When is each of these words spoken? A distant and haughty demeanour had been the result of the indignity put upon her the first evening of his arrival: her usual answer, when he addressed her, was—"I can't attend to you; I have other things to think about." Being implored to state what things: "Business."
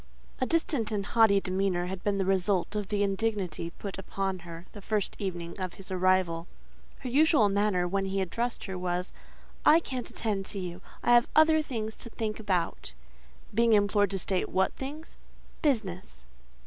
A 0.39 0.47
distant 0.47 0.91
and 0.91 1.05
haughty 1.05 1.39
demeanour 1.39 1.85
had 1.85 2.03
been 2.03 2.17
the 2.17 2.25
result 2.25 2.75
of 2.75 2.87
the 2.87 3.03
indignity 3.03 3.69
put 3.69 3.99
upon 3.99 4.39
her 4.39 4.65
the 4.71 4.81
first 4.81 5.15
evening 5.19 5.55
of 5.59 5.75
his 5.75 5.91
arrival: 5.91 6.47
her 7.01 7.07
usual 7.11 7.55
answer, 7.55 7.87
when 7.87 8.05
he 8.05 8.19
addressed 8.19 8.63
her, 8.63 8.79
was—"I 8.79 9.79
can't 9.79 10.09
attend 10.09 10.47
to 10.47 10.57
you; 10.59 10.81
I 11.03 11.13
have 11.13 11.27
other 11.35 11.61
things 11.61 11.95
to 11.97 12.09
think 12.09 12.39
about." 12.39 12.93
Being 13.53 13.73
implored 13.73 14.09
to 14.09 14.17
state 14.17 14.49
what 14.49 14.73
things: 14.73 15.17
"Business." 15.61 16.25